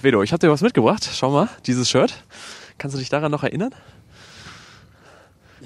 Vedo, 0.00 0.22
ich 0.22 0.32
habe 0.32 0.38
dir 0.38 0.50
was 0.50 0.62
mitgebracht. 0.62 1.08
Schau 1.12 1.30
mal, 1.30 1.48
dieses 1.66 1.90
Shirt. 1.90 2.14
Kannst 2.78 2.94
du 2.94 3.00
dich 3.00 3.08
daran 3.08 3.32
noch 3.32 3.42
erinnern? 3.42 3.74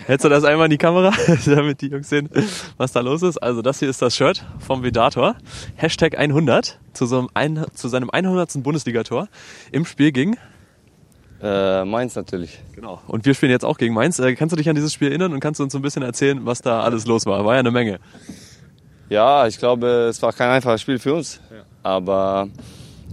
Hältst 0.06 0.24
du 0.24 0.30
das 0.30 0.44
einmal 0.44 0.66
in 0.66 0.70
die 0.70 0.78
Kamera, 0.78 1.12
damit 1.44 1.82
die 1.82 1.88
Jungs 1.88 2.08
sehen, 2.08 2.30
was 2.78 2.92
da 2.92 3.00
los 3.00 3.22
ist? 3.22 3.36
Also 3.38 3.60
das 3.60 3.78
hier 3.78 3.90
ist 3.90 4.00
das 4.00 4.16
Shirt 4.16 4.42
vom 4.58 4.82
Vedator. 4.82 5.36
Hashtag 5.76 6.18
100 6.18 6.78
zu, 6.94 7.04
so 7.04 7.28
ein, 7.34 7.66
zu 7.74 7.88
seinem 7.88 8.08
100. 8.08 8.62
Bundesligator 8.62 9.28
im 9.70 9.84
Spiel 9.84 10.12
gegen... 10.12 10.38
Äh, 11.42 11.84
Mainz 11.84 12.14
natürlich. 12.14 12.60
Genau. 12.74 13.02
Und 13.08 13.26
wir 13.26 13.34
spielen 13.34 13.50
jetzt 13.50 13.64
auch 13.64 13.76
gegen 13.76 13.92
Mainz. 13.92 14.18
Äh, 14.18 14.34
kannst 14.34 14.52
du 14.52 14.56
dich 14.56 14.68
an 14.68 14.76
dieses 14.76 14.92
Spiel 14.92 15.08
erinnern 15.08 15.32
und 15.34 15.40
kannst 15.40 15.60
du 15.60 15.64
uns 15.64 15.72
so 15.72 15.78
ein 15.78 15.82
bisschen 15.82 16.02
erzählen, 16.02 16.46
was 16.46 16.62
da 16.62 16.82
alles 16.82 17.04
los 17.06 17.26
war? 17.26 17.44
War 17.44 17.54
ja 17.54 17.60
eine 17.60 17.72
Menge. 17.72 17.98
Ja, 19.08 19.46
ich 19.46 19.58
glaube, 19.58 20.06
es 20.08 20.22
war 20.22 20.32
kein 20.32 20.48
einfaches 20.48 20.80
Spiel 20.80 20.98
für 20.98 21.14
uns. 21.14 21.40
Ja. 21.50 21.64
Aber 21.82 22.48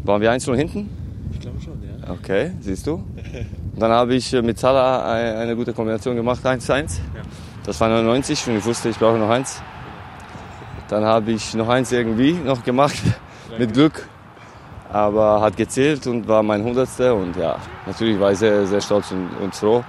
waren 0.03 0.21
wir 0.21 0.31
1-0 0.31 0.55
hinten? 0.55 1.08
Ich 1.39 1.45
glaube 1.45 1.61
schon, 1.61 1.81
ja. 1.81 2.11
Okay, 2.11 2.51
siehst 2.59 2.85
du. 2.85 2.95
Und 2.95 3.79
dann 3.79 3.91
habe 3.91 4.13
ich 4.13 4.29
mit 4.33 4.59
Salah 4.59 5.09
eine 5.39 5.55
gute 5.55 5.71
Kombination 5.71 6.13
gemacht, 6.17 6.45
1-1. 6.45 6.67
Ja. 7.15 7.21
Das 7.63 7.79
war 7.79 7.87
99 7.87 8.47
und 8.47 8.57
ich 8.57 8.65
wusste, 8.65 8.89
ich 8.89 8.99
brauche 8.99 9.17
noch 9.17 9.29
eins. 9.29 9.61
Dann 10.89 11.05
habe 11.05 11.31
ich 11.31 11.53
noch 11.53 11.69
eins 11.69 11.93
irgendwie 11.93 12.33
noch 12.33 12.61
gemacht, 12.61 12.97
mit 13.57 13.71
Glück. 13.73 14.09
Aber 14.91 15.39
hat 15.39 15.55
gezählt 15.55 16.07
und 16.07 16.27
war 16.27 16.43
mein 16.43 16.61
Hundertste. 16.61 17.13
Und 17.13 17.37
ja, 17.37 17.55
natürlich 17.85 18.19
war 18.19 18.33
ich 18.33 18.39
sehr, 18.39 18.67
sehr 18.67 18.81
stolz 18.81 19.09
und, 19.11 19.29
und 19.41 19.55
froh. 19.55 19.81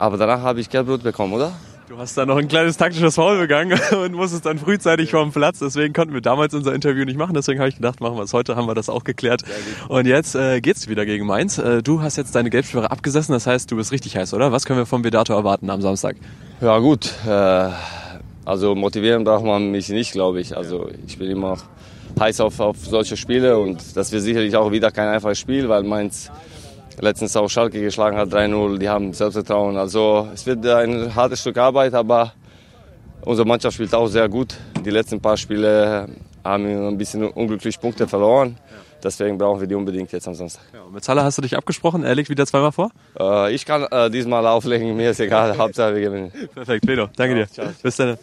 Aber 0.00 0.16
danach 0.16 0.42
habe 0.42 0.58
ich 0.58 0.68
Gelbrot 0.68 1.04
bekommen, 1.04 1.34
oder? 1.34 1.52
Du 1.92 1.98
hast 1.98 2.16
da 2.16 2.24
noch 2.24 2.38
ein 2.38 2.48
kleines 2.48 2.78
taktisches 2.78 3.16
Foul 3.16 3.38
begangen 3.38 3.78
und 4.02 4.14
musstest 4.14 4.46
dann 4.46 4.58
frühzeitig 4.58 5.10
vom 5.10 5.30
Platz. 5.30 5.58
Deswegen 5.58 5.92
konnten 5.92 6.14
wir 6.14 6.22
damals 6.22 6.54
unser 6.54 6.74
Interview 6.74 7.04
nicht 7.04 7.18
machen. 7.18 7.34
Deswegen 7.34 7.60
habe 7.60 7.68
ich 7.68 7.76
gedacht, 7.76 8.00
machen 8.00 8.16
wir 8.16 8.22
es 8.22 8.32
heute. 8.32 8.56
Haben 8.56 8.66
wir 8.66 8.74
das 8.74 8.88
auch 8.88 9.04
geklärt. 9.04 9.42
Und 9.88 10.06
jetzt 10.06 10.34
äh, 10.34 10.62
geht's 10.62 10.88
wieder 10.88 11.04
gegen 11.04 11.26
Mainz. 11.26 11.58
Äh, 11.58 11.82
du 11.82 12.00
hast 12.00 12.16
jetzt 12.16 12.34
deine 12.34 12.48
Gelbsperre 12.48 12.90
abgesessen. 12.90 13.34
Das 13.34 13.46
heißt, 13.46 13.70
du 13.70 13.76
bist 13.76 13.92
richtig 13.92 14.16
heiß, 14.16 14.32
oder? 14.32 14.52
Was 14.52 14.64
können 14.64 14.78
wir 14.78 14.86
vom 14.86 15.04
Vedator 15.04 15.36
erwarten 15.36 15.68
am 15.68 15.82
Samstag? 15.82 16.16
Ja 16.62 16.78
gut. 16.78 17.12
Äh, 17.26 17.68
also 18.46 18.74
motivieren 18.74 19.24
braucht 19.24 19.44
man 19.44 19.70
mich 19.70 19.90
nicht, 19.90 20.12
glaube 20.12 20.40
ich. 20.40 20.56
Also 20.56 20.88
ich 21.06 21.18
bin 21.18 21.30
immer 21.30 21.58
heiß 22.18 22.40
auf, 22.40 22.58
auf 22.58 22.78
solche 22.78 23.18
Spiele 23.18 23.58
und 23.58 23.98
das 23.98 24.12
wird 24.12 24.22
sicherlich 24.22 24.56
auch 24.56 24.72
wieder 24.72 24.92
kein 24.92 25.08
einfaches 25.08 25.38
Spiel, 25.38 25.68
weil 25.68 25.82
Mainz 25.82 26.30
letztens 27.02 27.36
auch 27.36 27.48
Schalke 27.48 27.80
geschlagen 27.80 28.16
hat, 28.16 28.30
3-0, 28.30 28.78
die 28.78 28.88
haben 28.88 29.12
Selbstvertrauen. 29.12 29.76
Also 29.76 30.28
es 30.32 30.46
wird 30.46 30.64
ein 30.64 31.14
hartes 31.14 31.40
Stück 31.40 31.58
Arbeit, 31.58 31.94
aber 31.94 32.32
unsere 33.22 33.46
Mannschaft 33.46 33.74
spielt 33.74 33.94
auch 33.94 34.06
sehr 34.06 34.28
gut. 34.28 34.56
Die 34.84 34.90
letzten 34.90 35.20
paar 35.20 35.36
Spiele 35.36 36.08
haben 36.44 36.66
wir 36.66 36.78
ein 36.88 36.96
bisschen 36.96 37.24
unglücklich 37.24 37.78
Punkte 37.80 38.06
verloren. 38.06 38.56
Deswegen 39.02 39.36
brauchen 39.36 39.60
wir 39.60 39.66
die 39.66 39.74
unbedingt 39.74 40.12
jetzt 40.12 40.28
am 40.28 40.34
Samstag. 40.34 40.62
Ja, 40.72 40.80
mit 40.92 41.02
Salah 41.02 41.24
hast 41.24 41.36
du 41.36 41.42
dich 41.42 41.56
abgesprochen, 41.56 42.04
er 42.04 42.14
legt 42.14 42.30
wieder 42.30 42.46
zweimal 42.46 42.70
vor? 42.70 42.90
Äh, 43.18 43.52
ich 43.52 43.66
kann 43.66 43.82
äh, 43.90 44.08
diesmal 44.08 44.46
auflegen, 44.46 44.96
mir 44.96 45.10
ist 45.10 45.18
egal, 45.18 45.58
Hauptsache 45.58 45.96
wir 45.96 46.02
gewinnen. 46.02 46.32
Perfekt, 46.54 46.86
Vedo, 46.86 47.08
danke 47.16 47.36
ja, 47.36 47.44
dir. 47.44 47.52
Ciao. 47.52 47.66
Bis 47.82 47.96
dann. 47.96 48.16